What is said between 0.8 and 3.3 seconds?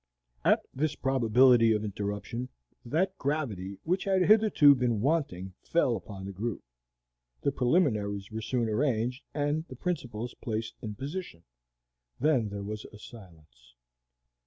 probability of interruption, that